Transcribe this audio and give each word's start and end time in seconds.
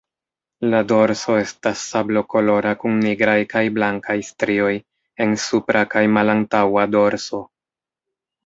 La 0.69 0.77
dorso 0.91 1.33
estas 1.41 1.83
sablokolora 1.89 2.71
kun 2.85 2.97
nigraj 3.03 3.37
kaj 3.53 3.63
blankaj 3.77 4.17
strioj 4.31 4.73
en 5.27 5.39
supra 5.47 5.87
kaj 5.95 6.03
malantaŭa 6.19 6.89
dorso. 6.99 7.45